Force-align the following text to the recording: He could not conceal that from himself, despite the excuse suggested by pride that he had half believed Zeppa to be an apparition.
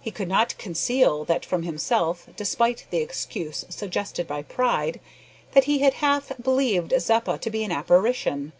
He 0.00 0.10
could 0.10 0.26
not 0.28 0.56
conceal 0.56 1.26
that 1.26 1.44
from 1.44 1.64
himself, 1.64 2.26
despite 2.34 2.86
the 2.88 3.02
excuse 3.02 3.66
suggested 3.68 4.26
by 4.26 4.40
pride 4.42 5.00
that 5.52 5.64
he 5.64 5.80
had 5.80 5.92
half 6.00 6.32
believed 6.42 6.94
Zeppa 6.98 7.36
to 7.36 7.50
be 7.50 7.62
an 7.62 7.70
apparition. 7.70 8.54